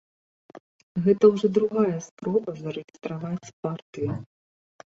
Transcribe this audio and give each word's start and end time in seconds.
Гэта 1.07 1.23
ўжо 1.33 1.47
другая 1.59 1.97
спроба 2.07 2.57
зарэгістраваць 2.65 3.53
партыю. 3.69 4.11